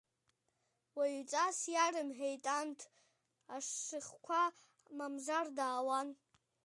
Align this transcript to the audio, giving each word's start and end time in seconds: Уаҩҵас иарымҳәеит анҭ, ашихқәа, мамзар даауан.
Уаҩҵас 0.97 1.59
иарымҳәеит 1.73 2.45
анҭ, 2.57 2.79
ашихқәа, 3.55 4.41
мамзар 4.97 5.47
даауан. 5.57 6.09